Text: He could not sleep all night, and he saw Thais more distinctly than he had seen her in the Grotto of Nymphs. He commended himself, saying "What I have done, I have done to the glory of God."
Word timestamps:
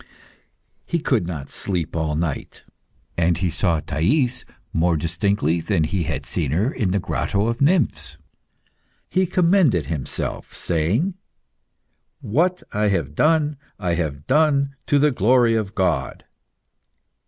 He 0.87 0.97
could 0.99 1.27
not 1.27 1.51
sleep 1.51 1.95
all 1.95 2.15
night, 2.15 2.63
and 3.19 3.37
he 3.37 3.51
saw 3.51 3.81
Thais 3.81 4.45
more 4.73 4.97
distinctly 4.97 5.61
than 5.61 5.83
he 5.83 6.05
had 6.05 6.25
seen 6.25 6.49
her 6.49 6.73
in 6.73 6.89
the 6.89 6.97
Grotto 6.97 7.45
of 7.45 7.61
Nymphs. 7.61 8.17
He 9.11 9.27
commended 9.27 9.85
himself, 9.85 10.55
saying 10.55 11.13
"What 12.19 12.63
I 12.73 12.87
have 12.87 13.13
done, 13.13 13.57
I 13.77 13.93
have 13.93 14.25
done 14.25 14.75
to 14.87 14.97
the 14.97 15.11
glory 15.11 15.53
of 15.53 15.75
God." 15.75 16.25